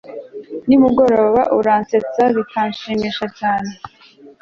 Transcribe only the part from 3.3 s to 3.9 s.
cyane